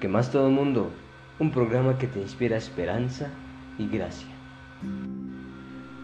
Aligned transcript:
Que 0.00 0.06
más 0.06 0.30
todo 0.30 0.48
mundo, 0.48 0.92
un 1.40 1.50
programa 1.50 1.98
que 1.98 2.06
te 2.06 2.20
inspira 2.20 2.56
esperanza 2.56 3.30
y 3.78 3.88
gracia. 3.88 4.28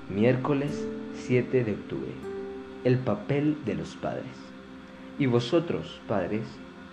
Miércoles 0.08 0.86
7 1.14 1.62
de 1.62 1.72
octubre. 1.72 2.12
El 2.82 2.98
papel 2.98 3.56
de 3.64 3.76
los 3.76 3.94
padres. 3.94 4.36
Y 5.18 5.26
vosotros, 5.26 6.00
padres, 6.08 6.44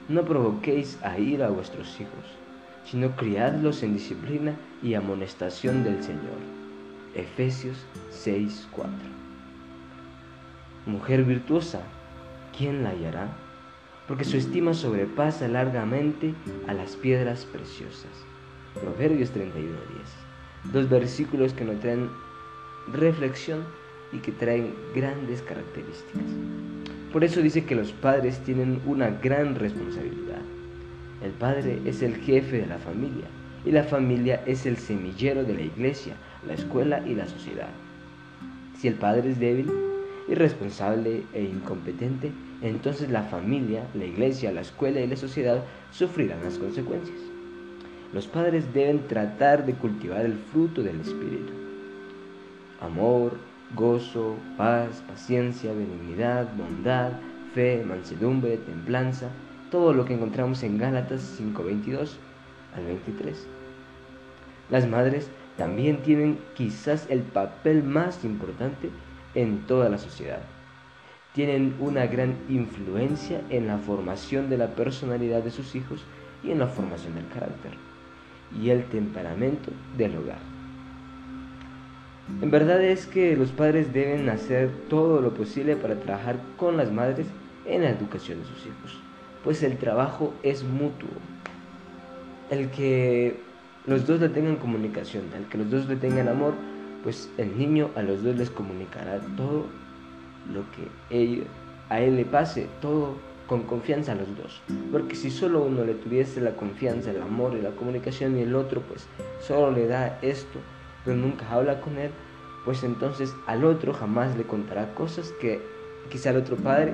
no 0.09 0.25
provoquéis 0.25 0.99
a 1.03 1.17
ir 1.17 1.41
a 1.41 1.49
vuestros 1.49 1.99
hijos, 1.99 2.37
sino 2.83 3.15
criadlos 3.15 3.81
en 3.81 3.93
disciplina 3.93 4.55
y 4.83 4.93
amonestación 4.93 5.83
del 5.83 6.03
Señor. 6.03 6.37
Efesios 7.15 7.83
6:4. 8.11 8.87
Mujer 10.85 11.23
virtuosa, 11.23 11.81
¿quién 12.55 12.83
la 12.83 12.91
hallará? 12.91 13.29
Porque 14.07 14.25
su 14.25 14.37
estima 14.37 14.73
sobrepasa 14.73 15.47
largamente 15.47 16.33
a 16.67 16.73
las 16.73 16.95
piedras 16.95 17.45
preciosas. 17.45 18.11
Proverbios 18.79 19.31
31:10. 19.31 20.71
Dos 20.71 20.89
versículos 20.89 21.53
que 21.53 21.65
nos 21.65 21.79
traen 21.79 22.09
reflexión 22.91 23.63
y 24.11 24.17
que 24.19 24.31
traen 24.31 24.73
grandes 24.93 25.41
características. 25.41 26.23
Por 27.11 27.23
eso 27.23 27.41
dice 27.41 27.65
que 27.65 27.75
los 27.75 27.91
padres 27.91 28.39
tienen 28.39 28.81
una 28.85 29.09
gran 29.09 29.55
responsabilidad. 29.55 30.41
El 31.21 31.31
padre 31.31 31.79
es 31.85 32.01
el 32.01 32.15
jefe 32.15 32.57
de 32.57 32.67
la 32.67 32.77
familia 32.77 33.25
y 33.65 33.71
la 33.71 33.83
familia 33.83 34.41
es 34.45 34.65
el 34.65 34.77
semillero 34.77 35.43
de 35.43 35.53
la 35.53 35.61
iglesia, 35.61 36.15
la 36.47 36.53
escuela 36.53 37.05
y 37.05 37.13
la 37.13 37.27
sociedad. 37.27 37.69
Si 38.77 38.87
el 38.87 38.95
padre 38.95 39.31
es 39.31 39.39
débil, 39.39 39.69
irresponsable 40.27 41.23
e 41.33 41.43
incompetente, 41.43 42.31
entonces 42.61 43.09
la 43.09 43.23
familia, 43.23 43.87
la 43.93 44.05
iglesia, 44.05 44.51
la 44.51 44.61
escuela 44.61 44.99
y 44.99 45.07
la 45.07 45.15
sociedad 45.15 45.63
sufrirán 45.91 46.43
las 46.43 46.57
consecuencias. 46.57 47.17
Los 48.13 48.27
padres 48.27 48.73
deben 48.73 49.07
tratar 49.07 49.65
de 49.65 49.73
cultivar 49.73 50.25
el 50.25 50.35
fruto 50.35 50.83
del 50.83 50.99
Espíritu. 50.99 51.53
Amor, 52.81 53.37
gozo, 53.75 54.35
paz, 54.57 55.01
paciencia, 55.07 55.71
benignidad, 55.71 56.53
bondad, 56.55 57.13
fe, 57.53 57.83
mansedumbre, 57.85 58.57
templanza, 58.57 59.29
todo 59.71 59.93
lo 59.93 60.05
que 60.05 60.13
encontramos 60.13 60.61
en 60.63 60.77
Gálatas 60.77 61.21
5:22 61.39 62.17
al 62.75 62.85
23. 62.85 63.47
Las 64.69 64.87
madres 64.87 65.29
también 65.57 66.01
tienen 66.01 66.39
quizás 66.53 67.07
el 67.09 67.21
papel 67.21 67.83
más 67.83 68.23
importante 68.23 68.89
en 69.35 69.65
toda 69.67 69.89
la 69.89 69.97
sociedad. 69.97 70.41
Tienen 71.33 71.75
una 71.79 72.07
gran 72.07 72.35
influencia 72.49 73.41
en 73.49 73.67
la 73.67 73.77
formación 73.77 74.49
de 74.49 74.57
la 74.57 74.75
personalidad 74.75 75.43
de 75.43 75.51
sus 75.51 75.75
hijos 75.75 76.03
y 76.43 76.51
en 76.51 76.59
la 76.59 76.67
formación 76.67 77.15
del 77.15 77.27
carácter 77.27 77.71
y 78.59 78.69
el 78.69 78.83
temperamento 78.85 79.71
del 79.97 80.17
hogar. 80.17 80.39
En 82.41 82.51
verdad 82.51 82.83
es 82.83 83.07
que 83.07 83.35
los 83.35 83.51
padres 83.51 83.93
deben 83.93 84.29
hacer 84.29 84.69
todo 84.89 85.21
lo 85.21 85.33
posible 85.33 85.75
para 85.75 85.95
trabajar 85.99 86.37
con 86.57 86.77
las 86.77 86.91
madres 86.91 87.27
en 87.65 87.83
la 87.83 87.89
educación 87.89 88.39
de 88.39 88.45
sus 88.45 88.65
hijos, 88.65 88.99
pues 89.43 89.63
el 89.63 89.77
trabajo 89.77 90.33
es 90.43 90.63
mutuo. 90.63 91.09
El 92.49 92.69
que 92.69 93.39
los 93.85 94.05
dos 94.05 94.19
le 94.19 94.29
tengan 94.29 94.57
comunicación, 94.57 95.23
el 95.37 95.45
que 95.45 95.57
los 95.57 95.69
dos 95.69 95.87
le 95.87 95.95
tengan 95.95 96.27
amor, 96.27 96.53
pues 97.03 97.29
el 97.37 97.57
niño 97.57 97.89
a 97.95 98.01
los 98.01 98.23
dos 98.23 98.35
les 98.35 98.49
comunicará 98.49 99.19
todo 99.37 99.65
lo 100.51 100.63
que 100.71 101.47
a 101.89 101.99
él 101.99 102.15
le 102.15 102.25
pase, 102.25 102.67
todo 102.81 103.15
con 103.47 103.63
confianza 103.63 104.13
a 104.13 104.15
los 104.15 104.35
dos. 104.37 104.61
Porque 104.91 105.15
si 105.15 105.29
solo 105.29 105.61
uno 105.63 105.83
le 105.83 105.93
tuviese 105.93 106.39
la 106.39 106.55
confianza, 106.55 107.11
el 107.11 107.21
amor 107.21 107.55
y 107.57 107.61
la 107.61 107.71
comunicación 107.71 108.37
y 108.37 108.41
el 108.41 108.55
otro 108.55 108.81
pues 108.81 109.07
solo 109.41 109.71
le 109.71 109.87
da 109.87 110.19
esto, 110.21 110.59
pero 111.03 111.17
nunca 111.17 111.51
habla 111.51 111.81
con 111.81 111.97
él, 111.97 112.11
pues 112.63 112.83
entonces 112.83 113.33
al 113.47 113.65
otro 113.65 113.93
jamás 113.93 114.37
le 114.37 114.43
contará 114.43 114.93
cosas 114.93 115.33
que 115.41 115.61
quizá 116.09 116.29
el 116.29 116.37
otro 116.37 116.55
padre, 116.55 116.93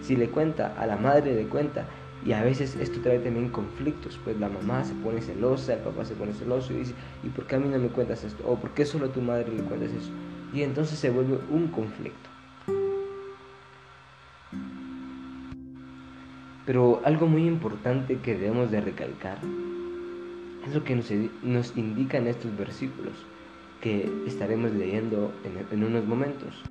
si 0.00 0.16
le 0.16 0.30
cuenta, 0.30 0.74
a 0.78 0.86
la 0.86 0.96
madre 0.96 1.34
le 1.34 1.46
cuenta, 1.46 1.86
y 2.24 2.32
a 2.32 2.42
veces 2.42 2.76
esto 2.76 3.00
trae 3.00 3.18
también 3.18 3.48
conflictos, 3.50 4.18
pues 4.24 4.38
la 4.38 4.48
mamá 4.48 4.84
se 4.84 4.94
pone 4.94 5.20
celosa, 5.20 5.74
el 5.74 5.80
papá 5.80 6.04
se 6.04 6.14
pone 6.14 6.32
celoso 6.32 6.72
y 6.72 6.78
dice, 6.78 6.94
¿y 7.22 7.28
por 7.28 7.46
qué 7.46 7.56
a 7.56 7.58
mí 7.58 7.68
no 7.68 7.78
me 7.78 7.88
cuentas 7.88 8.24
esto? 8.24 8.44
¿O 8.46 8.56
por 8.56 8.70
qué 8.70 8.84
solo 8.84 9.06
a 9.06 9.12
tu 9.12 9.20
madre 9.20 9.52
le 9.52 9.62
cuentas 9.62 9.90
eso? 9.92 10.10
Y 10.52 10.62
entonces 10.62 10.98
se 10.98 11.10
vuelve 11.10 11.38
un 11.50 11.68
conflicto. 11.68 12.30
Pero 16.68 17.00
algo 17.06 17.26
muy 17.26 17.46
importante 17.46 18.18
que 18.18 18.34
debemos 18.34 18.70
de 18.70 18.82
recalcar 18.82 19.38
es 20.66 20.74
lo 20.74 20.84
que 20.84 20.96
nos, 20.96 21.10
nos 21.42 21.74
indican 21.78 22.26
estos 22.26 22.54
versículos 22.58 23.14
que 23.80 24.06
estaremos 24.26 24.72
leyendo 24.72 25.32
en, 25.70 25.82
unos 25.82 26.04
momentos, 26.04 26.62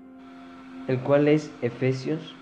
el 0.88 1.00
cual 1.00 1.28
es 1.28 1.52
Efesios 1.64 2.36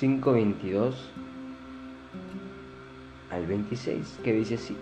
5:22 0.00 0.94
al 3.32 3.46
26, 3.46 4.20
que 4.24 4.32
dice 4.32 4.54
así, 4.54 4.78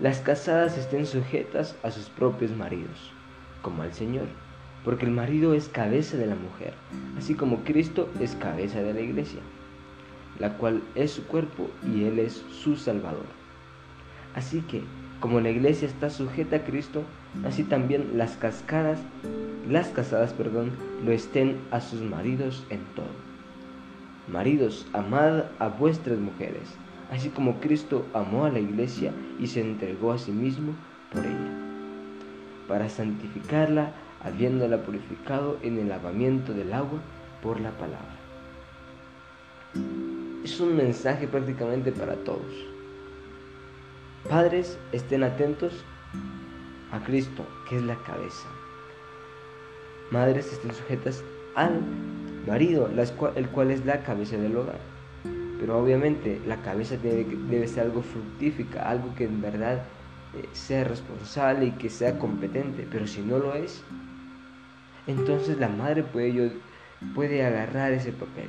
las 0.00 0.18
casadas 0.18 0.76
estén 0.76 1.06
sujetas 1.06 1.78
a 1.84 1.92
sus 1.92 2.08
propios 2.08 2.50
maridos, 2.56 3.12
como 3.62 3.82
al 3.82 3.94
Señor, 3.94 4.26
porque 4.84 5.06
el 5.06 5.12
marido 5.12 5.54
es 5.54 5.68
cabeza 5.68 6.16
de 6.16 6.26
la 6.26 6.34
mujer, 6.34 6.74
así 7.16 7.34
como 7.34 7.64
Cristo 7.64 8.10
es 8.20 8.34
cabeza 8.36 8.80
de 8.80 8.94
la 8.94 9.00
iglesia, 9.00 9.40
la 10.38 10.56
cual 10.58 10.82
es 10.94 11.12
su 11.12 11.26
cuerpo 11.26 11.70
y 11.86 12.04
Él 12.04 12.18
es 12.18 12.44
su 12.50 12.76
Salvador. 12.76 13.26
Así 14.34 14.60
que 14.62 14.82
como 15.20 15.40
la 15.40 15.50
iglesia 15.50 15.88
está 15.88 16.10
sujeta 16.10 16.56
a 16.56 16.64
Cristo, 16.64 17.02
así 17.46 17.64
también 17.64 18.18
las 18.18 18.36
cascadas, 18.36 18.98
las 19.68 19.88
casadas, 19.88 20.34
perdón, 20.34 20.72
lo 21.02 21.12
estén 21.12 21.56
a 21.70 21.80
sus 21.80 22.02
maridos 22.02 22.66
en 22.68 22.80
todo. 22.94 23.06
Maridos, 24.28 24.86
amad 24.92 25.44
a 25.58 25.68
vuestras 25.68 26.18
mujeres, 26.18 26.76
así 27.10 27.30
como 27.30 27.60
Cristo 27.60 28.04
amó 28.12 28.44
a 28.44 28.50
la 28.50 28.58
iglesia 28.58 29.12
y 29.38 29.46
se 29.46 29.62
entregó 29.62 30.12
a 30.12 30.18
sí 30.18 30.30
mismo 30.30 30.74
por 31.10 31.24
ella, 31.24 31.58
para 32.68 32.88
santificarla, 32.90 33.94
habiéndola 34.24 34.82
purificado 34.82 35.58
en 35.62 35.78
el 35.78 35.88
lavamiento 35.88 36.52
del 36.52 36.72
agua 36.72 37.00
por 37.42 37.60
la 37.60 37.70
palabra. 37.72 38.16
Es 40.44 40.60
un 40.60 40.76
mensaje 40.76 41.26
prácticamente 41.26 41.92
para 41.92 42.14
todos 42.16 42.74
Padres, 44.28 44.78
estén 44.92 45.22
atentos 45.22 45.84
a 46.92 46.98
Cristo, 47.04 47.44
que 47.68 47.76
es 47.76 47.82
la 47.82 47.96
cabeza. 47.96 48.48
Madres, 50.10 50.50
estén 50.50 50.72
sujetas 50.72 51.22
al 51.54 51.82
marido, 52.46 52.88
el 53.36 53.48
cual 53.50 53.70
es 53.70 53.84
la 53.84 54.02
cabeza 54.02 54.38
del 54.38 54.56
hogar. 54.56 54.78
Pero 55.60 55.78
obviamente 55.78 56.40
la 56.46 56.56
cabeza 56.62 56.96
debe, 56.96 57.68
ser 57.68 57.84
algo 57.84 58.00
fructífica, 58.00 58.88
algo 58.88 59.14
que 59.14 59.24
en 59.24 59.42
verdad 59.42 59.82
eh, 60.34 60.48
sea 60.52 60.84
responsable 60.84 61.66
y 61.66 61.70
que 61.72 61.90
sea 61.90 62.18
competente. 62.18 62.88
Pero 62.90 63.06
si 63.06 63.20
no 63.20 63.38
lo 63.38 63.54
es, 63.54 63.82
entonces 65.06 65.58
la 65.58 65.68
madre 65.68 66.02
puede, 66.02 66.52
puede 67.14 67.44
agarrar 67.44 67.92
ese 67.92 68.12
papel. 68.12 68.48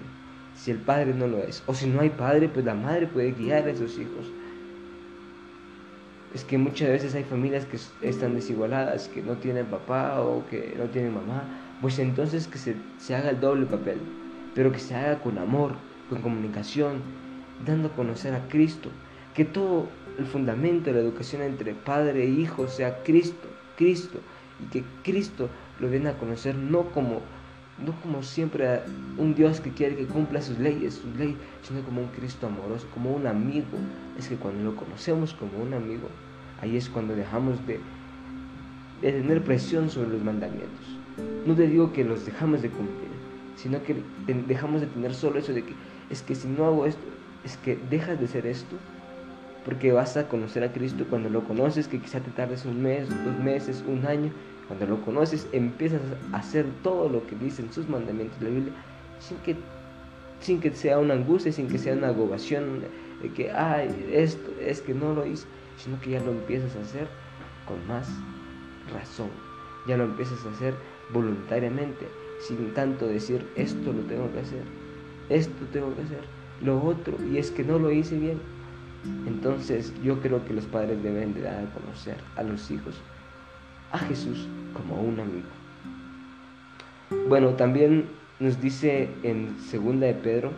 Si 0.55 0.71
el 0.71 0.77
padre 0.77 1.13
no 1.13 1.27
lo 1.27 1.39
es. 1.39 1.63
O 1.67 1.73
si 1.73 1.88
no 1.88 2.01
hay 2.01 2.09
padre, 2.09 2.47
pues 2.47 2.66
la 2.66 2.75
madre 2.75 3.07
puede 3.07 3.31
guiar 3.31 3.67
a 3.67 3.71
esos 3.71 3.97
hijos 3.99 4.31
es 6.35 6.44
que 6.44 6.57
muchas 6.57 6.89
veces 6.89 7.15
hay 7.15 7.23
familias 7.23 7.65
que 7.65 7.79
están 8.05 8.35
desigualadas, 8.35 9.07
que 9.07 9.21
no 9.21 9.38
tienen 9.38 9.67
papá 9.67 10.19
o 10.19 10.45
que 10.49 10.75
no 10.77 10.83
tienen 10.89 11.13
mamá, 11.13 11.44
pues 11.79 11.97
entonces 11.97 12.47
que 12.47 12.57
se, 12.57 13.15
haga 13.15 13.30
el 13.30 13.39
doble 13.39 13.65
papel, 13.65 14.00
pero 14.53 14.69
que 14.69 14.80
se 14.80 14.94
haga 14.95 15.19
con 15.19 15.38
amor, 15.38 15.75
con 16.09 16.21
comunicación, 16.21 17.01
dando 17.65 17.88
a 17.88 17.95
conocer 17.95 18.33
a 18.33 18.50
Cristo, 18.50 18.89
que 19.33 19.45
todo 19.45 19.88
el 20.19 20.25
fundamento 20.25 20.89
de 20.89 20.97
la 20.97 21.03
educación 21.03 21.41
entre 21.41 21.74
padre 21.74 22.25
e 22.25 22.27
hijo 22.27 22.68
sea 22.68 23.01
Cristo, 23.03 23.47
Cristo, 23.77 24.19
y 24.62 24.69
que 24.69 24.83
Cristo 25.03 25.47
lo 25.80 25.89
den 25.89 26.07
a 26.07 26.13
conocer 26.13 26.56
no 26.56 26.92
como 26.92 27.22
no 27.77 27.94
como 28.01 28.24
siempre 28.24 28.81
un 29.18 29.36
Dios 29.36 29.60
que 29.60 29.72
quiere 29.72 29.95
que 29.95 30.06
cumpla 30.06 30.42
sus 30.42 30.57
leyes, 30.60 30.94
sus 30.95 31.13
leyes, 31.18 31.36
sino 31.62 31.81
como 31.81 32.01
un 32.01 32.07
Cristo 32.07 32.48
amoroso, 32.48 32.88
como 32.94 33.12
un 33.12 33.27
amigo. 33.27 33.77
Es 34.18 34.30
que 34.30 34.36
cuando 34.36 34.63
lo 34.63 34.75
conocemos 34.75 35.33
como 35.33 35.62
un 35.62 35.74
amigo, 35.74 36.07
ahí 36.62 36.77
es 36.77 36.89
cuando 36.89 37.16
dejamos 37.16 37.66
de, 37.68 37.80
de 39.01 39.12
tener 39.12 39.44
presión 39.44 39.89
sobre 39.89 40.10
los 40.10 40.24
mandamientos. 40.24 40.98
No 41.45 41.54
te 41.54 41.68
digo 41.68 41.92
que 41.92 42.06
los 42.06 42.25
dejamos 42.25 42.62
de 42.62 42.69
cumplir, 42.69 43.10
sino 43.56 43.83
que 43.83 43.98
dejamos 44.48 44.81
de 44.81 44.88
tener 44.88 45.13
solo 45.13 45.39
eso 45.39 45.54
de 45.54 45.63
que 45.63 45.74
es 46.10 46.21
que 46.21 46.36
si 46.36 46.48
no 46.48 46.66
hago 46.66 46.86
esto, 46.86 47.04
es 47.44 47.57
que 47.57 47.78
dejas 47.89 48.19
de 48.19 48.28
ser 48.28 48.45
esto, 48.45 48.75
porque 49.66 49.92
vas 49.92 50.16
a 50.18 50.28
conocer 50.28 50.63
a 50.63 50.71
Cristo 50.71 51.06
cuando 51.10 51.30
lo 51.30 51.44
conoces, 51.44 51.88
que 51.88 52.00
quizá 52.00 52.19
te 52.19 52.31
tardes 52.31 52.66
un 52.66 52.81
mes, 52.81 53.10
dos 53.10 53.38
meses, 53.39 53.83
un 53.88 54.06
año, 54.06 54.31
cuando 54.67 54.88
lo 54.88 55.01
conoces 55.01 55.47
empiezas 55.51 56.01
a 56.31 56.38
hacer 56.38 56.65
todo 56.83 57.09
lo 57.09 57.25
que 57.27 57.35
dicen 57.35 57.71
sus 57.71 57.88
mandamientos 57.88 58.39
de 58.39 58.45
la 58.45 58.56
Biblia 58.56 58.73
sin 59.19 59.38
que, 59.38 59.56
sin 60.39 60.59
que 60.59 60.71
sea 60.71 61.00
una 61.00 61.13
angustia, 61.13 61.51
sin 61.51 61.67
que 61.67 61.77
sea 61.77 61.94
una 61.94 62.07
agobación, 62.09 62.81
de 63.21 63.31
que, 63.31 63.51
ay, 63.51 64.09
esto 64.12 64.51
es 64.62 64.81
que 64.81 64.94
no 64.94 65.13
lo 65.13 65.25
hice, 65.25 65.45
sino 65.77 66.00
que 66.01 66.12
ya 66.12 66.19
lo 66.19 66.31
empiezas 66.31 66.75
a 66.75 66.81
hacer 66.81 67.07
con 67.67 67.85
más 67.88 68.09
razón, 68.94 69.29
ya 69.88 69.97
lo 69.97 70.03
empiezas 70.06 70.45
a 70.45 70.50
hacer 70.50 70.73
voluntariamente, 71.13 72.07
sin 72.39 72.73
tanto 72.73 73.07
decir, 73.07 73.45
esto 73.56 73.94
lo 73.94 74.01
tengo 74.01 74.31
que 74.33 74.39
hacer, 74.39 74.63
esto 75.29 75.65
tengo 75.71 75.95
que 75.95 76.01
hacer, 76.01 76.21
lo 76.61 76.83
otro, 76.83 77.18
y 77.31 77.38
es 77.38 77.51
que 77.51 77.63
no 77.63 77.79
lo 77.79 77.91
hice 77.91 78.18
bien. 78.18 78.39
Entonces 79.27 79.94
yo 80.03 80.19
creo 80.19 80.44
que 80.45 80.53
los 80.53 80.65
padres 80.65 81.01
deben 81.03 81.35
de 81.35 81.41
dar 81.41 81.63
a 81.63 81.73
conocer 81.73 82.18
a 82.35 82.44
los 82.44 82.71
hijos 82.71 82.95
a 83.91 83.99
Jesús 83.99 84.47
como 84.73 85.01
un 85.01 85.19
amigo. 85.19 85.47
Bueno, 87.27 87.51
también 87.51 88.05
nos 88.39 88.59
dice 88.59 89.09
en 89.23 89.57
segunda 89.59 90.07
de 90.07 90.13
Pedro, 90.13 90.51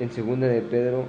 en 0.00 0.10
segunda 0.10 0.46
de 0.46 0.60
Pedro 0.60 1.06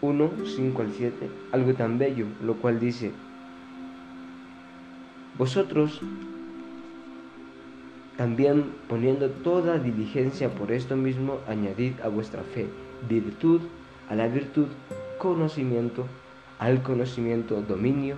1, 0.00 0.30
5 0.56 0.82
al 0.82 0.92
7, 0.92 1.30
algo 1.52 1.74
tan 1.74 1.98
bello, 1.98 2.26
lo 2.42 2.54
cual 2.56 2.78
dice, 2.78 3.12
vosotros 5.36 6.00
también 8.16 8.72
poniendo 8.88 9.28
toda 9.30 9.78
diligencia 9.78 10.48
por 10.48 10.70
esto 10.70 10.96
mismo, 10.96 11.38
añadid 11.48 11.94
a 12.02 12.08
vuestra 12.08 12.42
fe 12.42 12.66
virtud, 13.08 13.60
a 14.08 14.14
la 14.14 14.28
virtud 14.28 14.68
conocimiento, 15.32 16.04
al 16.58 16.82
conocimiento 16.82 17.62
dominio 17.62 18.16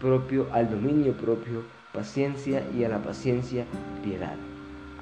propio, 0.00 0.48
al 0.52 0.70
dominio 0.70 1.12
propio 1.12 1.62
paciencia 1.92 2.62
y 2.74 2.82
a 2.84 2.88
la 2.88 3.02
paciencia 3.02 3.66
piedad, 4.02 4.36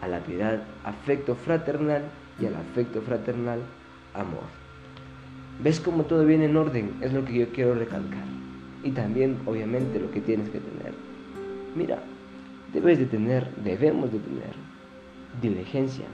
a 0.00 0.08
la 0.08 0.18
piedad 0.18 0.64
afecto 0.82 1.36
fraternal 1.36 2.02
y 2.40 2.46
al 2.46 2.56
afecto 2.56 3.00
fraternal 3.02 3.60
amor. 4.14 4.42
¿Ves 5.62 5.78
cómo 5.78 6.02
todo 6.02 6.24
viene 6.26 6.46
en 6.46 6.56
orden? 6.56 6.96
Es 7.00 7.12
lo 7.12 7.24
que 7.24 7.34
yo 7.34 7.48
quiero 7.50 7.76
recalcar. 7.76 8.26
Y 8.82 8.90
también, 8.90 9.38
obviamente, 9.46 10.00
lo 10.00 10.10
que 10.10 10.20
tienes 10.20 10.50
que 10.50 10.58
tener. 10.58 10.92
Mira, 11.76 12.00
debes 12.72 12.98
de 12.98 13.06
tener, 13.06 13.48
debemos 13.62 14.10
de 14.10 14.18
tener 14.18 14.54
diligencia, 15.40 16.06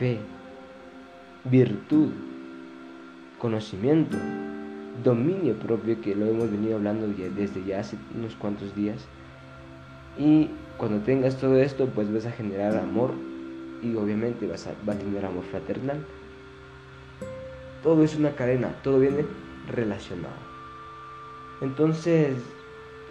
fe, 0.00 0.18
virtud, 1.44 2.10
conocimiento, 3.44 4.16
dominio 5.04 5.52
propio, 5.56 6.00
que 6.00 6.14
lo 6.14 6.24
hemos 6.24 6.50
venido 6.50 6.76
hablando 6.76 7.06
desde 7.06 7.62
ya 7.62 7.80
hace 7.80 7.98
unos 8.16 8.34
cuantos 8.36 8.74
días. 8.74 9.04
Y 10.16 10.48
cuando 10.78 11.00
tengas 11.00 11.36
todo 11.36 11.58
esto, 11.58 11.88
pues 11.94 12.10
vas 12.10 12.24
a 12.24 12.30
generar 12.30 12.74
amor 12.74 13.10
y 13.82 13.94
obviamente 13.96 14.46
vas 14.46 14.66
a, 14.66 14.70
a 14.70 14.94
tener 14.94 15.26
amor 15.26 15.44
fraternal. 15.44 15.98
Todo 17.82 18.02
es 18.02 18.16
una 18.16 18.30
cadena, 18.30 18.80
todo 18.82 18.98
viene 18.98 19.26
relacionado. 19.70 20.40
Entonces, 21.60 22.38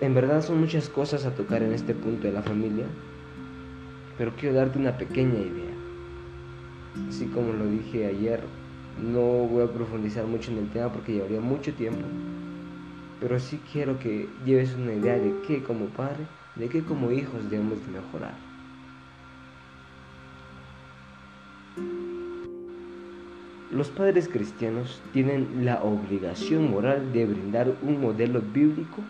en 0.02 0.16
verdad 0.16 0.42
son 0.42 0.62
muchas 0.62 0.90
cosas 0.90 1.28
a 1.28 1.36
tocar 1.36 1.62
en 1.62 1.74
este 1.74 1.94
punto 1.94 2.26
de 2.26 2.34
la 2.34 2.42
familia, 2.42 2.86
pero 4.18 4.34
quiero 4.36 4.56
darte 4.56 4.80
una 4.80 4.98
pequeña 4.98 5.38
idea. 5.38 5.76
Así 7.08 7.28
como 7.28 7.54
lo 7.54 7.68
dije 7.68 8.08
ayer, 8.08 8.42
no 8.98 9.22
voy 9.22 9.64
a 9.64 9.72
profundizar 9.72 10.26
mucho 10.26 10.52
en 10.52 10.60
el 10.60 10.70
tema 10.70 10.92
porque 10.92 11.14
llevaría 11.14 11.40
mucho 11.40 11.74
tiempo, 11.74 12.06
pero 13.20 13.40
sí 13.40 13.60
quiero 13.72 14.00
que 14.00 14.28
lleves 14.46 14.76
una 14.76 14.94
idea 14.94 15.18
de 15.18 15.34
qué 15.48 15.64
como 15.64 15.86
padre, 15.88 16.28
de 16.56 16.70
qué 16.70 16.84
como 16.84 17.12
hijos 17.12 17.50
debemos 17.50 17.80
de 17.86 17.92
mejorar. 18.00 18.34
Los 23.72 23.90
padres 23.90 24.30
cristianos 24.30 25.02
tienen 25.12 25.66
la 25.66 25.84
obligación 25.84 26.70
moral 26.70 27.12
de 27.12 27.26
brindar 27.26 27.76
un 27.82 28.00
modelo 28.00 28.40
bíblico 28.40 29.04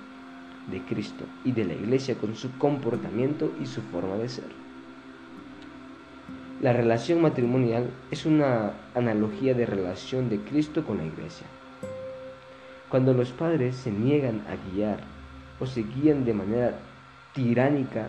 de 0.71 0.79
Cristo 0.85 1.25
y 1.43 1.51
de 1.51 1.65
la 1.65 1.73
iglesia 1.73 2.17
con 2.17 2.33
su 2.33 2.57
comportamiento 2.57 3.51
y 3.59 3.65
su 3.65 3.81
forma 3.81 4.15
de 4.15 4.29
ser. 4.29 4.72
La 6.63 6.71
relación 6.71 7.21
matrimonial 7.21 7.89
es 8.09 8.25
una 8.25 8.71
analogía 8.95 9.53
de 9.53 9.65
relación 9.65 10.29
de 10.29 10.39
Cristo 10.39 10.85
con 10.85 10.97
la 10.97 11.03
iglesia. 11.03 11.45
Cuando 12.87 13.13
los 13.13 13.33
padres 13.33 13.75
se 13.75 13.91
niegan 13.91 14.45
a 14.47 14.55
guiar 14.71 15.01
o 15.59 15.65
se 15.65 15.83
guían 15.83 16.23
de 16.23 16.33
manera 16.33 16.79
tiránica, 17.33 18.07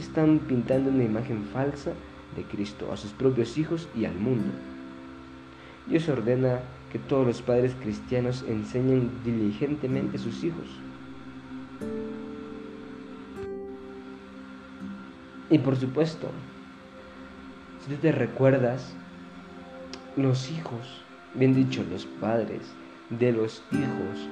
están 0.00 0.40
pintando 0.40 0.90
una 0.90 1.04
imagen 1.04 1.44
falsa 1.52 1.92
de 2.34 2.42
Cristo 2.42 2.90
a 2.92 2.96
sus 2.96 3.12
propios 3.12 3.56
hijos 3.56 3.88
y 3.94 4.04
al 4.04 4.16
mundo. 4.16 4.50
Dios 5.86 6.08
ordena 6.08 6.58
que 6.90 6.98
todos 6.98 7.24
los 7.24 7.40
padres 7.40 7.76
cristianos 7.80 8.44
enseñen 8.48 9.12
diligentemente 9.22 10.16
a 10.16 10.20
sus 10.20 10.42
hijos 10.42 10.66
Y 15.52 15.58
por 15.58 15.76
supuesto, 15.76 16.30
si 17.82 17.94
tú 17.94 18.00
te 18.00 18.12
recuerdas, 18.12 18.94
los 20.16 20.50
hijos, 20.50 21.02
bien 21.34 21.54
dicho, 21.54 21.84
los 21.90 22.06
padres 22.06 22.60
de 23.10 23.32
los 23.32 23.62
hijos 23.72 24.28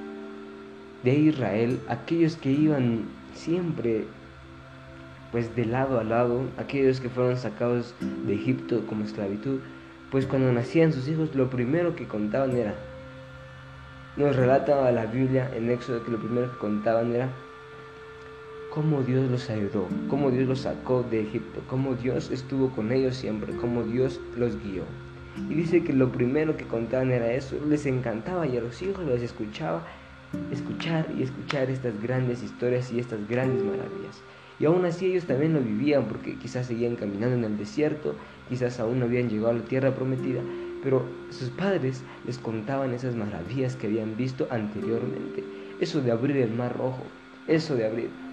de 1.03 1.15
Israel, 1.15 1.79
aquellos 1.89 2.35
que 2.37 2.51
iban 2.51 3.05
siempre 3.33 4.05
pues 5.31 5.55
de 5.55 5.65
lado 5.65 5.99
a 5.99 6.03
lado, 6.03 6.43
aquellos 6.57 6.99
que 6.99 7.09
fueron 7.09 7.37
sacados 7.37 7.95
de 8.25 8.33
Egipto 8.33 8.85
como 8.87 9.05
esclavitud, 9.05 9.59
pues 10.11 10.25
cuando 10.25 10.51
nacían 10.51 10.91
sus 10.91 11.07
hijos 11.07 11.33
lo 11.35 11.49
primero 11.49 11.95
que 11.95 12.07
contaban 12.07 12.55
era, 12.55 12.75
nos 14.17 14.35
relata 14.35 14.91
la 14.91 15.05
Biblia 15.05 15.49
en 15.55 15.69
Éxodo 15.69 16.03
que 16.03 16.11
lo 16.11 16.19
primero 16.19 16.51
que 16.51 16.57
contaban 16.57 17.15
era 17.15 17.29
cómo 18.71 19.03
Dios 19.03 19.29
los 19.29 19.49
ayudó, 19.49 19.85
cómo 20.07 20.31
Dios 20.31 20.47
los 20.47 20.61
sacó 20.61 21.03
de 21.03 21.23
Egipto, 21.23 21.61
cómo 21.67 21.93
Dios 21.95 22.31
estuvo 22.31 22.69
con 22.69 22.93
ellos 22.93 23.17
siempre, 23.17 23.53
cómo 23.57 23.83
Dios 23.83 24.21
los 24.37 24.55
guió. 24.63 24.83
Y 25.49 25.55
dice 25.55 25.83
que 25.83 25.91
lo 25.91 26.09
primero 26.09 26.55
que 26.55 26.65
contaban 26.65 27.11
era 27.11 27.33
eso, 27.33 27.57
les 27.67 27.85
encantaba 27.85 28.47
y 28.47 28.55
a 28.55 28.61
los 28.61 28.81
hijos 28.81 29.05
les 29.05 29.23
escuchaba 29.23 29.85
escuchar 30.51 31.05
y 31.17 31.23
escuchar 31.23 31.69
estas 31.69 32.01
grandes 32.01 32.41
historias 32.41 32.91
y 32.93 32.99
estas 32.99 33.27
grandes 33.27 33.61
maravillas. 33.61 34.21
Y 34.57 34.65
aún 34.65 34.85
así 34.85 35.07
ellos 35.07 35.25
también 35.25 35.53
lo 35.53 35.59
vivían 35.59 36.05
porque 36.05 36.37
quizás 36.37 36.67
seguían 36.67 36.95
caminando 36.95 37.35
en 37.35 37.43
el 37.43 37.57
desierto, 37.57 38.15
quizás 38.47 38.79
aún 38.79 38.99
no 38.99 39.05
habían 39.05 39.29
llegado 39.29 39.49
a 39.49 39.55
la 39.55 39.65
tierra 39.65 39.93
prometida, 39.93 40.41
pero 40.81 41.03
sus 41.29 41.49
padres 41.49 42.03
les 42.25 42.37
contaban 42.37 42.93
esas 42.93 43.15
maravillas 43.15 43.75
que 43.75 43.87
habían 43.87 44.15
visto 44.15 44.47
anteriormente. 44.49 45.43
Eso 45.81 46.01
de 46.01 46.11
abrir 46.11 46.37
el 46.37 46.53
mar 46.53 46.77
rojo, 46.77 47.03
eso 47.47 47.75
de 47.75 47.85
abrir 47.85 48.30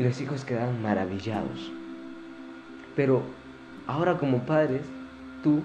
y 0.00 0.02
los 0.02 0.18
hijos 0.22 0.46
quedaban 0.46 0.80
maravillados. 0.80 1.70
Pero 2.96 3.22
ahora 3.86 4.16
como 4.16 4.46
padres, 4.46 4.80
tú, 5.42 5.60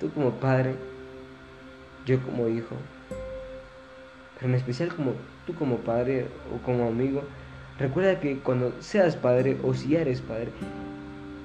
tú 0.00 0.10
como 0.12 0.30
padre, 0.30 0.74
yo 2.06 2.18
como 2.22 2.48
hijo, 2.48 2.74
pero 4.34 4.48
en 4.48 4.54
especial 4.54 4.88
como 4.94 5.12
tú 5.46 5.54
como 5.54 5.76
padre 5.76 6.28
o 6.50 6.64
como 6.64 6.88
amigo, 6.88 7.24
recuerda 7.78 8.20
que 8.20 8.38
cuando 8.38 8.72
seas 8.80 9.16
padre 9.16 9.58
o 9.62 9.74
si 9.74 9.94
eres 9.94 10.22
padre, 10.22 10.48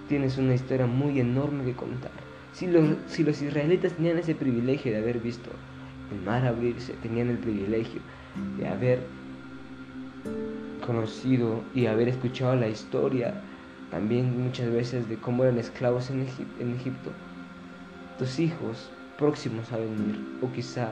tienes 0.08 0.38
una 0.38 0.56
historia 0.56 0.86
muy 0.86 1.20
enorme 1.20 1.66
que 1.66 1.74
contar. 1.74 2.12
Si 2.54 2.68
los, 2.68 2.96
si 3.08 3.24
los 3.24 3.42
israelitas 3.42 3.94
tenían 3.94 4.18
ese 4.18 4.34
privilegio 4.34 4.94
de 4.94 5.00
haber 5.00 5.20
visto 5.20 5.50
el 6.10 6.22
mar 6.22 6.46
abrirse, 6.46 6.94
tenían 7.02 7.30
el 7.30 7.38
privilegio 7.38 8.00
de 8.58 8.68
haber 8.70 9.00
conocido 10.86 11.64
y 11.74 11.88
haber 11.88 12.10
escuchado 12.10 12.56
la 12.56 12.68
historia 12.68 13.42
también 13.94 14.42
muchas 14.44 14.72
veces 14.72 15.08
de 15.08 15.18
cómo 15.18 15.44
eran 15.44 15.60
esclavos 15.60 16.10
en, 16.10 16.22
Egipto, 16.22 17.12
tus 18.18 18.40
hijos 18.40 18.90
próximos 19.20 19.72
a 19.72 19.78
venir, 19.78 20.20
o 20.42 20.52
quizá 20.52 20.90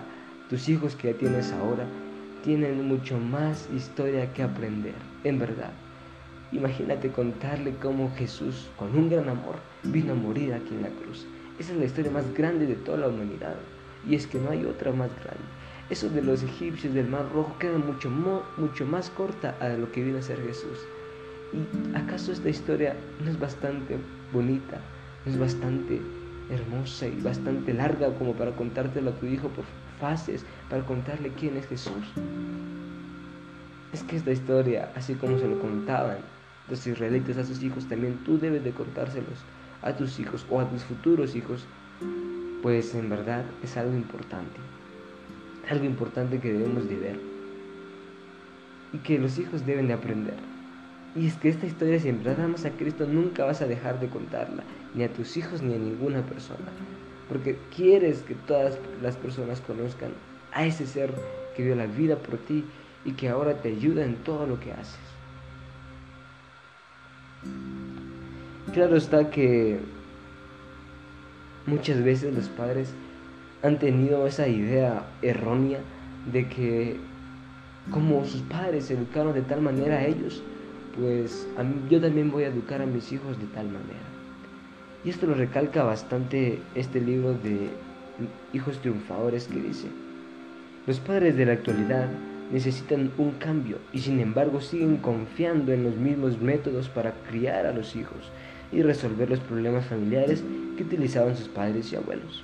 tus 0.52 0.70
hijos 0.70 0.96
que 0.96 1.12
ya 1.12 1.18
tienes 1.18 1.52
ahora, 1.52 1.88
tienen 2.44 2.88
mucho 2.88 3.18
más 3.18 3.68
historia 3.76 4.32
que 4.34 4.44
aprender, 4.44 4.94
en 5.24 5.40
verdad. 5.40 5.72
Imagínate 6.52 7.12
contarle 7.12 7.74
cómo 7.82 8.12
Jesús, 8.16 8.70
con 8.78 8.96
un 8.96 9.10
gran 9.10 9.30
amor, 9.30 9.56
vino 9.82 10.14
a 10.14 10.16
morir 10.16 10.54
aquí 10.54 10.76
en 10.76 10.84
la 10.84 10.90
cruz. 10.90 11.26
Esa 11.58 11.74
es 11.74 11.80
la 11.80 11.86
historia 11.86 12.12
más 12.12 12.32
grande 12.36 12.68
de 12.68 12.76
toda 12.76 13.00
la 13.00 13.08
humanidad. 13.08 13.56
Y 14.08 14.14
es 14.14 14.28
que 14.28 14.38
no 14.38 14.52
hay 14.52 14.64
otra 14.64 14.92
más 14.92 15.10
grande. 15.24 15.42
Eso 15.90 16.10
de 16.10 16.22
los 16.22 16.44
egipcios 16.44 16.94
del 16.94 17.08
Mar 17.08 17.30
Rojo 17.34 17.58
queda 17.60 17.78
mucho, 17.78 18.10
mucho 18.10 18.86
más 18.86 19.10
corta 19.10 19.58
a 19.60 19.70
lo 19.70 19.92
que 19.92 20.04
viene 20.04 20.20
a 20.20 20.22
ser 20.22 20.42
Jesús. 20.42 20.80
¿Y 21.54 21.98
acaso 21.98 22.32
esta 22.32 22.50
historia 22.50 22.96
no 23.20 23.30
es 23.30 23.38
bastante 23.38 23.98
bonita, 24.32 24.80
no 25.26 25.32
es 25.32 25.38
bastante 25.38 26.02
hermosa 26.50 27.08
y 27.08 27.20
bastante 27.22 27.74
larga 27.74 28.14
como 28.16 28.36
para 28.36 28.56
contártelo 28.56 29.12
a 29.12 29.16
tu 29.16 29.26
hijo 29.26 29.50
por 29.50 29.66
fases, 30.00 30.46
para 30.70 30.86
contarle 30.86 31.32
quién 31.38 31.58
es 31.58 31.68
Jesús? 31.68 32.14
Es 33.92 34.04
que 34.04 34.16
esta 34.16 34.32
historia, 34.32 34.92
así 34.96 35.16
como 35.16 35.38
se 35.38 35.48
lo 35.48 35.60
contaban 35.60 36.20
los 36.70 36.88
israelitas 36.88 37.38
a 37.38 37.44
sus 37.44 37.62
hijos, 37.62 37.88
también 37.90 38.24
tú 38.24 38.40
debes 38.40 38.64
de 38.64 38.72
contárselos 38.72 39.46
a 39.82 39.94
tus 39.96 40.20
hijos 40.20 40.46
o 40.50 40.62
a 40.62 40.70
tus 40.70 40.84
futuros 40.84 41.36
hijos, 41.36 41.68
pues 42.62 42.96
en 42.96 43.10
verdad 43.10 43.44
es 43.62 43.76
algo 43.76 43.96
importante. 43.96 44.60
Algo 45.70 45.86
importante 45.86 46.40
que 46.40 46.52
debemos 46.52 46.90
de 46.90 46.96
ver 46.98 47.20
y 48.94 48.98
que 49.00 49.20
los 49.20 49.38
hijos 49.40 49.66
deben 49.66 49.88
de 49.88 49.94
aprender. 49.94 50.36
Y 51.16 51.28
es 51.28 51.36
que 51.36 51.50
esta 51.50 51.66
historia, 51.66 52.00
si 52.00 52.10
amas 52.10 52.66
a 52.66 52.72
Cristo, 52.72 53.06
nunca 53.06 53.46
vas 53.46 53.62
a 53.62 53.68
dejar 53.68 54.00
de 54.00 54.08
contarla, 54.08 54.64
ni 54.94 55.04
a 55.04 55.12
tus 55.12 55.36
hijos 55.38 55.62
ni 55.62 55.74
a 55.74 55.78
ninguna 55.78 56.22
persona. 56.26 56.72
Porque 57.28 57.58
quieres 57.76 58.22
que 58.22 58.36
todas 58.36 58.78
las 59.02 59.18
personas 59.18 59.62
conozcan 59.62 60.12
a 60.54 60.66
ese 60.66 60.86
ser 60.86 61.14
que 61.56 61.64
dio 61.64 61.76
la 61.76 61.86
vida 61.86 62.18
por 62.18 62.38
ti 62.38 62.66
y 63.04 63.14
que 63.14 63.30
ahora 63.30 63.62
te 63.62 63.70
ayuda 63.70 64.06
en 64.06 64.16
todo 64.16 64.46
lo 64.46 64.60
que 64.60 64.72
haces. 64.72 65.00
Claro 68.74 68.96
está 68.96 69.30
que 69.30 69.80
muchas 71.66 72.04
veces 72.04 72.34
los 72.34 72.48
padres 72.48 72.94
han 73.64 73.80
tenido 73.80 74.26
esa 74.28 74.48
idea 74.48 75.06
errónea 75.22 75.80
de 76.32 76.48
que 76.48 76.98
como 77.92 78.26
sus 78.26 78.42
padres 78.42 78.90
educaron 78.92 79.34
de 79.34 79.42
tal 79.42 79.62
manera 79.62 79.98
a 79.98 80.06
ellos, 80.06 80.44
pues 80.98 81.48
yo 81.90 82.02
también 82.02 82.32
voy 82.32 82.44
a 82.44 82.48
educar 82.48 82.82
a 82.82 82.86
mis 82.86 83.12
hijos 83.12 83.40
de 83.40 83.48
tal 83.48 83.66
manera. 83.66 84.12
Y 85.04 85.10
esto 85.10 85.26
lo 85.26 85.34
recalca 85.34 85.84
bastante 85.84 86.60
este 86.76 87.02
libro 87.02 87.34
de 87.34 87.70
Hijos 88.54 88.80
Triunfadores 88.80 89.48
que 89.48 89.60
dice, 89.60 89.88
los 90.86 91.00
padres 91.00 91.36
de 91.36 91.46
la 91.46 91.54
actualidad 91.54 92.08
necesitan 92.52 93.12
un 93.18 93.32
cambio 93.32 93.78
y 93.94 94.00
sin 94.00 94.20
embargo 94.20 94.62
siguen 94.62 94.98
confiando 94.98 95.72
en 95.72 95.84
los 95.84 95.96
mismos 95.96 96.40
métodos 96.40 96.90
para 96.90 97.14
criar 97.30 97.66
a 97.66 97.74
los 97.74 97.96
hijos 97.96 98.32
y 98.72 98.82
resolver 98.82 99.30
los 99.30 99.40
problemas 99.40 99.86
familiares 99.86 100.44
que 100.78 100.84
utilizaban 100.84 101.36
sus 101.36 101.48
padres 101.48 101.92
y 101.92 101.96
abuelos. 101.96 102.44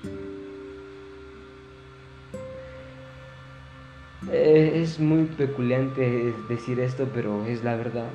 Eh, 4.32 4.82
es 4.82 5.00
muy 5.00 5.24
peculiante 5.24 6.34
decir 6.50 6.80
esto, 6.80 7.10
pero 7.14 7.46
es 7.46 7.64
la 7.64 7.76
verdad. 7.76 8.10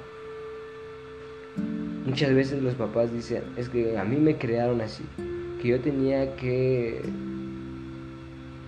Muchas 2.04 2.34
veces 2.34 2.62
los 2.62 2.74
papás 2.74 3.12
dicen, 3.12 3.44
es 3.56 3.68
que 3.68 3.96
a 3.96 4.04
mí 4.04 4.16
me 4.16 4.36
crearon 4.36 4.80
así, 4.80 5.04
que 5.60 5.68
yo 5.68 5.80
tenía 5.80 6.36
que, 6.36 7.02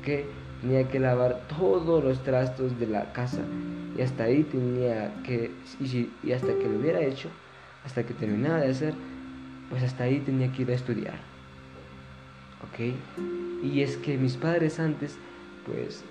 que 0.05 0.25
tenía 0.63 0.89
que 0.89 1.01
lavar 1.01 1.43
todos 1.49 2.03
los 2.03 2.23
trastos 2.23 2.79
de 2.79 2.87
la 2.87 3.13
casa 3.13 3.43
y 3.99 4.01
hasta 4.01 4.25
ahí 4.25 4.45
tenía 4.45 5.13
que, 5.25 5.51
y, 5.81 6.11
y 6.23 6.33
hasta 6.33 6.55
que 6.55 6.69
lo 6.69 6.79
hubiera 6.79 7.03
hecho, 7.03 7.29
hasta 7.85 8.05
que 8.05 8.15
terminaba 8.15 8.61
de 8.61 8.71
hacer, 8.71 8.95
pues 9.69 9.83
hasta 9.83 10.05
ahí 10.05 10.21
tenía 10.21 10.51
que 10.53 10.63
ir 10.63 10.71
a 10.71 10.75
estudiar. 10.75 11.19
¿Ok? 12.63 12.95
Y 13.63 13.83
es 13.83 13.97
que 13.99 14.17
mis 14.17 14.37
padres 14.37 14.79
antes, 14.81 15.19
pues 15.67 16.05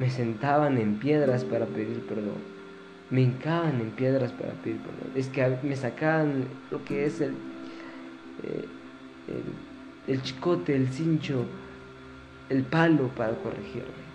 me 0.00 0.08
sentaban 0.08 0.78
en 0.78 0.98
piedras 0.98 1.44
para 1.44 1.66
pedir 1.66 2.00
perdón. 2.06 2.38
Me 3.10 3.20
hincaban 3.20 3.80
en 3.82 3.90
piedras 3.90 4.32
para 4.32 4.54
pedir 4.54 4.78
perdón. 4.78 5.12
Es 5.14 5.28
que 5.28 5.58
me 5.62 5.76
sacaban 5.76 6.46
lo 6.70 6.82
que 6.86 7.04
es 7.04 7.20
el, 7.20 7.32
eh, 8.42 8.64
el, 9.28 10.14
el 10.14 10.22
chicote, 10.22 10.74
el 10.74 10.88
cincho, 10.88 11.44
el 12.48 12.62
palo 12.64 13.08
para 13.08 13.34
corregirme. 13.34 14.10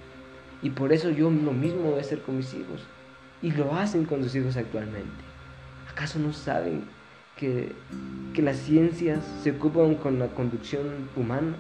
Y 0.64 0.72
por 0.72 0.92
eso 0.92 1.12
yo 1.12 1.30
lo 1.30 1.54
mismo 1.54 1.92
voy 1.92 2.00
a 2.00 2.02
hacer 2.02 2.22
con 2.22 2.38
mis 2.38 2.52
hijos. 2.56 2.82
Y 3.44 3.52
lo 3.52 3.76
hacen 3.76 4.06
con 4.06 4.24
sus 4.24 4.36
hijos 4.36 4.58
actualmente. 4.58 5.24
¿Acaso 5.92 6.18
no 6.18 6.34
saben 6.34 6.86
que, 7.38 7.74
que 8.34 8.42
las 8.42 8.58
ciencias 8.58 9.24
se 9.44 9.52
ocupan 9.52 9.94
con 9.96 10.18
la 10.18 10.30
conducción 10.30 11.10
humana? 11.16 11.56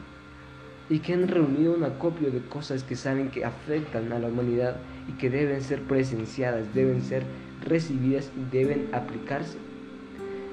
Y 0.89 0.99
que 0.99 1.13
han 1.13 1.27
reunido 1.27 1.73
un 1.73 1.83
acopio 1.83 2.29
de 2.29 2.41
cosas 2.41 2.83
que 2.83 2.95
saben 2.95 3.29
que 3.29 3.43
afectan 3.43 4.11
a 4.11 4.19
la 4.19 4.27
humanidad 4.27 4.77
y 5.09 5.13
que 5.13 5.29
deben 5.29 5.61
ser 5.61 5.81
presenciadas, 5.81 6.73
deben 6.73 7.01
ser 7.01 7.23
recibidas 7.63 8.31
y 8.37 8.55
deben 8.55 8.89
aplicarse. 8.93 9.57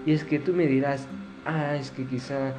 Y 0.07 0.13
es 0.13 0.25
que 0.25 0.39
tú 0.39 0.53
me 0.53 0.67
dirás, 0.67 1.07
ah, 1.45 1.77
es 1.77 1.91
que 1.91 2.07
quizá 2.07 2.55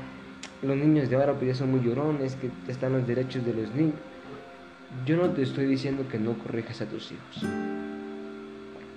los 0.62 0.78
niños 0.78 1.10
de 1.10 1.16
ahora 1.16 1.34
pues 1.34 1.48
ya 1.48 1.56
son 1.56 1.72
muy 1.72 1.82
llorones, 1.82 2.36
que 2.36 2.50
están 2.72 2.94
los 2.94 3.08
derechos 3.08 3.44
de 3.46 3.54
los 3.54 3.74
niños. 3.74 3.96
Yo 5.06 5.18
no 5.18 5.32
te 5.32 5.42
estoy 5.42 5.66
diciendo 5.66 6.06
que 6.10 6.20
no 6.20 6.38
corrijas 6.38 6.82
a 6.82 6.86
tus 6.86 7.12
hijos. 7.12 7.50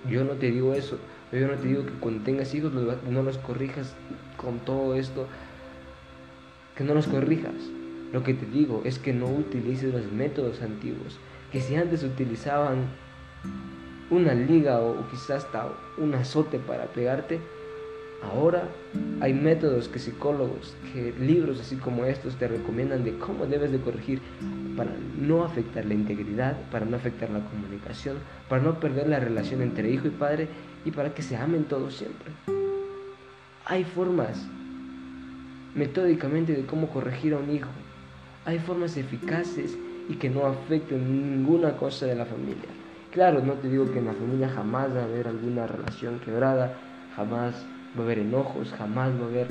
Yo 0.09 0.25
no 0.25 0.33
te 0.33 0.51
digo 0.51 0.75
eso. 0.75 0.99
Yo 1.33 1.49
no 1.49 1.55
te 1.55 1.67
digo 1.67 1.85
que 1.85 1.93
cuando 1.93 2.23
tengas 2.23 2.55
hijos 2.55 2.73
no 2.73 3.23
los 3.23 3.39
corrijas 3.39 3.95
con 4.37 4.59
todo 4.61 4.95
esto. 4.95 5.27
Que 6.77 6.85
no 6.85 6.95
los 6.95 7.07
corrijas. 7.07 7.55
Lo 8.17 8.23
que 8.23 8.33
te 8.33 8.47
digo 8.47 8.81
es 8.87 8.99
que 8.99 9.13
no 9.13 9.27
utilices 9.27 9.93
los 9.93 10.11
métodos 10.11 10.63
antiguos, 10.63 11.19
que 11.53 11.61
si 11.61 11.77
antes 11.77 12.03
utilizaban 12.03 12.87
una 14.09 14.33
liga 14.33 14.81
o 14.81 15.07
quizás 15.11 15.45
hasta 15.45 15.69
un 15.99 16.15
azote 16.15 16.59
para 16.59 16.87
pegarte, 16.87 17.41
ahora 18.23 18.71
hay 19.21 19.35
métodos 19.35 19.89
que 19.89 19.99
psicólogos, 19.99 20.75
que 20.95 21.13
libros 21.21 21.61
así 21.61 21.77
como 21.77 22.07
estos 22.07 22.37
te 22.37 22.49
recomiendan 22.49 23.05
de 23.05 23.19
cómo 23.19 23.45
debes 23.45 23.71
de 23.71 23.81
corregir 23.81 24.23
para 24.79 24.93
no 25.21 25.45
afectar 25.45 25.85
la 25.85 25.93
integridad, 25.93 26.57
para 26.71 26.87
no 26.87 26.97
afectar 26.97 27.29
la 27.29 27.45
comunicación, 27.51 28.17
para 28.49 28.63
no 28.63 28.81
perder 28.81 29.09
la 29.09 29.21
relación 29.21 29.61
entre 29.61 29.91
hijo 29.91 30.07
y 30.07 30.13
padre 30.13 30.49
y 30.87 30.91
para 30.91 31.13
que 31.13 31.21
se 31.21 31.37
amen 31.37 31.65
todos 31.65 31.97
siempre. 31.97 32.33
Hay 33.67 33.85
formas 33.85 34.43
metódicamente 35.75 36.55
de 36.55 36.65
cómo 36.65 36.89
corregir 36.89 37.35
a 37.35 37.37
un 37.37 37.51
hijo, 37.51 37.69
hay 38.47 38.61
formas 38.61 38.97
eficaces 38.97 39.77
y 40.09 40.15
que 40.15 40.31
no 40.31 40.47
afecten 40.47 41.13
ninguna 41.13 41.77
cosa 41.77 42.07
de 42.07 42.15
la 42.15 42.25
familia. 42.25 42.69
Claro, 43.11 43.43
no 43.45 43.55
te 43.55 43.69
digo 43.69 43.91
que 43.91 43.99
en 43.99 44.07
la 44.07 44.13
familia 44.13 44.49
jamás 44.49 44.95
va 44.95 45.01
a 45.01 45.05
haber 45.05 45.27
alguna 45.27 45.67
relación 45.67 46.21
quebrada, 46.21 46.79
jamás 47.17 47.67
va 47.97 48.03
a 48.03 48.05
haber 48.05 48.21
enojos, 48.21 48.73
jamás 48.73 49.11
va 49.21 49.25
a 49.25 49.29
haber 49.29 49.49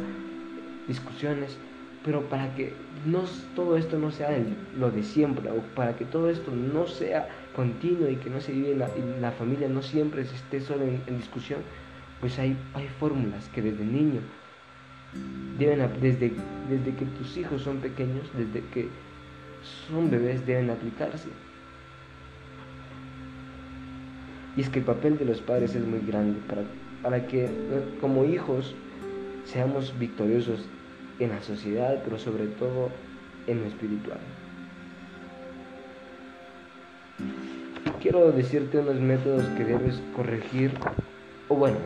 discusiones, 0.88 1.58
pero 2.04 2.30
para 2.30 2.56
que 2.56 2.74
no, 3.06 3.24
todo 3.54 3.76
esto 3.76 4.00
no 4.00 4.12
sea 4.12 4.30
lo 4.78 4.92
de 4.92 5.04
siempre, 5.04 5.50
o 5.52 5.62
para 5.76 5.98
que 5.98 6.06
todo 6.06 6.30
esto 6.30 6.52
no 6.52 6.88
sea 6.88 7.28
continuo 7.54 8.10
y 8.10 8.16
que 8.16 8.30
no 8.30 8.40
se 8.40 8.54
vive 8.54 8.72
en 8.72 9.22
la, 9.22 9.32
familia, 9.32 9.68
no 9.68 9.82
siempre 9.82 10.22
esté 10.22 10.62
solo 10.62 10.86
en, 10.86 11.18
discusión, 11.18 11.60
pues 12.22 12.40
hay 12.40 12.56
fórmulas 12.98 13.50
que 13.50 13.62
desde 13.62 13.84
niño 13.84 14.22
deben, 15.58 15.80
desde, 16.02 16.34
desde 16.70 16.96
que 16.96 17.06
tus 17.06 17.38
hijos 17.38 17.62
son 17.62 17.78
pequeños, 17.78 18.30
desde 18.38 18.66
que 18.70 18.88
son 19.88 20.10
bebés, 20.10 20.46
deben 20.46 20.70
aplicarse. 20.70 21.30
Y 24.58 24.62
es 24.62 24.70
que 24.70 24.80
el 24.80 24.86
papel 24.86 25.18
de 25.18 25.26
los 25.26 25.42
padres 25.42 25.76
es 25.76 25.86
muy 25.86 26.00
grande 26.00 26.40
para, 26.48 26.64
para 27.02 27.28
que 27.28 27.50
como 28.00 28.26
hijos 28.26 28.76
seamos 29.44 29.98
victoriosos 30.00 30.66
en 31.20 31.30
la 31.30 31.42
sociedad, 31.42 32.02
pero 32.04 32.18
sobre 32.18 32.48
todo 32.48 32.90
en 33.48 33.62
lo 33.62 33.68
espiritual. 33.68 34.20
Quiero 38.02 38.32
decirte 38.32 38.80
unos 38.80 39.00
métodos 39.00 39.46
que 39.58 39.66
debes 39.66 40.02
corregir, 40.16 40.72
o 41.48 41.56
bueno, 41.56 41.78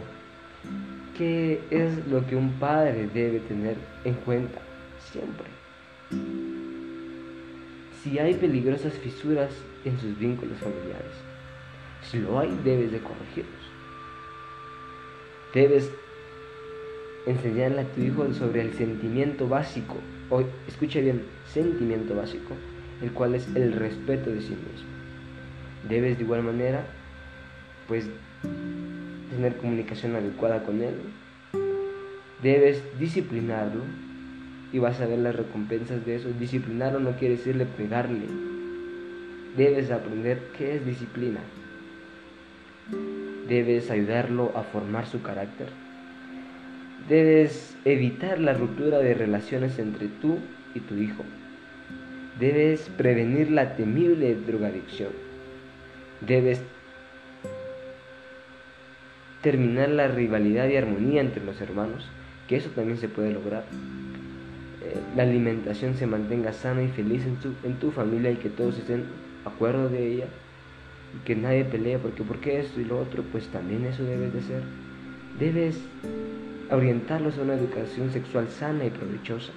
¿Qué 1.20 1.60
es 1.70 2.08
lo 2.08 2.26
que 2.26 2.38
un 2.38 2.54
padre 2.62 3.10
debe 3.14 3.42
tener 3.42 3.76
en 4.06 4.14
cuenta 4.14 4.62
siempre? 5.12 5.48
Si 8.02 8.18
hay 8.18 8.36
peligrosas 8.36 8.94
fisuras 8.94 9.52
en 9.84 10.00
sus 10.00 10.18
vínculos 10.18 10.58
familiares, 10.60 11.12
si 12.10 12.20
lo 12.20 12.40
hay, 12.40 12.58
debes 12.64 12.94
de 12.94 13.00
corregirlos. 13.00 13.62
Debes 15.54 15.92
enseñarle 17.26 17.82
a 17.82 17.92
tu 17.92 18.00
hijo 18.00 18.34
sobre 18.34 18.62
el 18.62 18.72
sentimiento 18.72 19.50
básico, 19.50 19.98
o 20.30 20.46
escucha 20.70 21.02
bien, 21.02 21.24
sentimiento 21.52 22.16
básico, 22.16 22.56
el 23.02 23.12
cual 23.12 23.36
es 23.36 23.46
el 23.56 23.74
respeto 23.74 24.30
de 24.30 24.40
sí 24.40 24.52
mismo. 24.52 24.90
Debes 25.90 26.18
de 26.18 26.24
igual 26.24 26.44
manera, 26.44 26.86
pues 27.90 28.06
tener 29.40 29.56
comunicación 29.56 30.18
adecuada 30.18 30.64
con 30.64 30.82
él. 30.82 30.96
Debes 32.44 32.84
disciplinarlo 33.00 33.84
y 34.74 34.80
vas 34.80 35.00
a 35.00 35.06
ver 35.06 35.20
las 35.20 35.34
recompensas 35.34 36.06
de 36.06 36.18
eso. 36.18 36.30
Disciplinarlo 36.38 37.00
no 37.00 37.14
quiere 37.14 37.38
decirle 37.38 37.66
pegarle. 37.66 38.28
Debes 39.56 39.92
aprender 39.92 40.40
qué 40.58 40.76
es 40.76 40.86
disciplina. 40.86 41.40
Debes 43.48 43.90
ayudarlo 43.90 44.52
a 44.58 44.64
formar 44.64 45.06
su 45.06 45.22
carácter. 45.22 45.70
Debes 47.08 47.78
evitar 47.86 48.40
la 48.40 48.54
ruptura 48.54 49.00
de 49.00 49.14
relaciones 49.14 49.80
entre 49.80 50.08
tú 50.22 50.40
y 50.76 50.82
tu 50.82 50.96
hijo. 50.96 51.24
Debes 52.42 52.90
prevenir 52.98 53.52
la 53.52 53.78
temible 53.78 54.36
drogadicción. 54.36 55.12
Debes 56.28 56.62
terminar 59.42 59.90
la 59.90 60.08
rivalidad 60.08 60.68
y 60.68 60.76
armonía 60.76 61.22
entre 61.22 61.44
los 61.44 61.62
hermanos, 61.62 62.06
que 62.48 62.58
eso 62.58 62.70
también 62.70 62.98
se 62.98 63.10
puede 63.10 63.32
lograr. 63.32 63.64
eh, 64.82 64.98
la 65.16 65.24
alimentación 65.24 65.96
se 65.96 66.08
mantenga 66.08 66.54
sana 66.54 66.84
y 66.84 66.88
feliz 66.88 67.26
en 67.26 67.36
tu, 67.38 67.54
en 67.64 67.76
tu 67.80 67.92
familia 67.92 68.32
y 68.32 68.36
que 68.36 68.50
todos 68.50 68.78
estén 68.78 69.04
acuerdo 69.46 69.90
de 69.90 70.14
ella 70.14 70.26
que 71.26 71.36
nadie 71.36 71.66
pelee 71.66 71.98
porque 71.98 72.24
por 72.24 72.40
qué 72.40 72.60
esto 72.60 72.80
y 72.80 72.86
lo 72.86 73.00
otro, 73.00 73.24
pues 73.32 73.48
también 73.48 73.86
eso 73.86 74.04
debes 74.04 74.34
de 74.34 74.42
ser. 74.42 74.62
Debes 75.40 75.80
orientarlos 76.70 77.38
a 77.38 77.42
una 77.42 77.56
educación 77.56 78.12
sexual 78.12 78.48
sana 78.50 78.86
y 78.86 78.90
provechosa. 78.90 79.52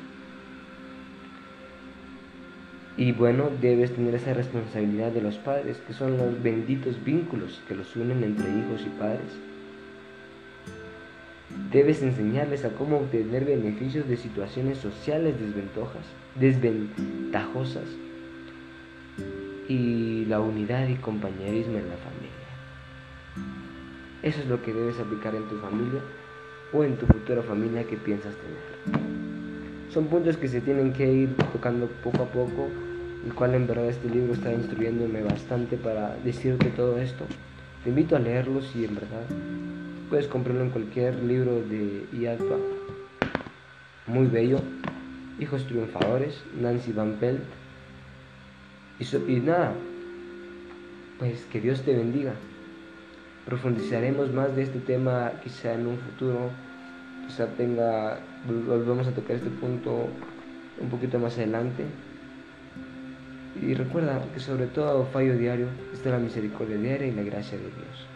Y 2.97 3.13
bueno, 3.13 3.51
debes 3.61 3.93
tener 3.95 4.15
esa 4.15 4.35
responsabilidad 4.35 5.13
de 5.13 5.23
los 5.23 5.37
padres, 5.37 5.79
que 5.87 5.93
son 5.93 6.17
los 6.19 6.43
benditos 6.43 7.03
vínculos 7.05 7.61
que 7.67 7.75
los 7.75 7.97
unen 7.97 8.23
entre 8.23 8.47
hijos 8.49 8.83
y 8.87 8.99
padres. 8.99 9.52
Debes 11.71 12.03
enseñarles 12.03 12.65
a 12.65 12.71
cómo 12.71 12.99
obtener 12.99 13.45
beneficios 13.45 14.09
de 14.09 14.17
situaciones 14.17 14.79
sociales 14.79 15.35
desventajosas 16.35 17.85
y 19.69 20.27
la 20.27 20.41
unidad 20.41 20.89
y 20.89 20.97
compañerismo 20.97 21.79
en 21.79 21.89
la 21.89 21.97
familia. 21.97 22.33
Eso 24.23 24.41
es 24.41 24.47
lo 24.47 24.63
que 24.63 24.73
debes 24.73 24.99
aplicar 25.01 25.35
en 25.35 25.49
tu 25.49 25.57
familia 25.59 26.01
o 26.73 26.85
en 26.85 26.97
tu 26.97 27.07
futura 27.07 27.43
familia 27.43 27.85
que 27.85 27.97
piensas 27.97 28.35
tener. 28.37 29.03
Son 29.91 30.07
puntos 30.07 30.37
que 30.37 30.49
se 30.49 30.61
tienen 30.61 30.93
que 30.93 31.13
ir 31.13 31.37
tocando 31.53 31.87
poco 32.03 32.23
a 32.23 32.27
poco, 32.27 32.69
el 33.27 33.35
cual 33.35 33.55
en 33.55 33.67
verdad 33.67 33.89
este 33.89 34.09
libro 34.09 34.33
está 34.33 34.53
instruyéndome 34.53 35.23
bastante 35.23 35.77
para 35.77 36.17
decirte 36.25 36.71
todo 36.71 36.99
esto. 36.99 37.25
Te 37.85 37.91
invito 37.91 38.17
a 38.17 38.21
leerlos 38.21 38.75
y 38.75 38.85
en 38.85 38.95
verdad 38.95 39.25
puedes 40.13 40.29
comprarlo 40.29 40.63
en 40.63 40.69
cualquier 40.69 41.15
libro 41.25 41.63
de 41.63 42.05
IATPA. 42.13 42.57
Muy 44.09 44.27
bello. 44.27 44.59
Hijos 45.41 45.65
Triunfadores, 45.65 46.45
Nancy 46.61 46.93
Van 46.93 47.15
Pelt. 47.15 47.41
Y, 49.01 49.33
y 49.33 49.41
nada, 49.41 49.73
pues 51.19 51.47
que 51.51 51.63
Dios 51.63 51.81
te 51.81 51.95
bendiga. 51.97 52.35
Profundizaremos 53.47 54.31
más 54.35 54.55
de 54.55 54.65
este 54.65 54.81
tema 54.81 55.33
quizá 55.43 55.73
en 55.73 55.87
un 55.87 55.97
futuro, 55.97 56.51
quizá 57.27 57.47
tenga, 57.47 58.21
volvemos 58.69 59.07
a 59.07 59.13
tocar 59.13 59.37
este 59.37 59.49
punto 59.49 60.09
un 60.79 60.91
poquito 60.91 61.19
más 61.19 61.39
adelante. 61.39 61.87
Y 63.63 63.73
recuerda 63.73 64.23
que 64.35 64.41
sobre 64.41 64.67
todo 64.67 65.07
fallo 65.07 65.39
diario 65.39 65.69
está 65.91 66.11
la 66.11 66.19
misericordia 66.19 66.77
diaria 66.77 67.07
y 67.07 67.13
la 67.13 67.23
gracia 67.23 67.57
de 67.57 67.65
Dios. 67.65 68.12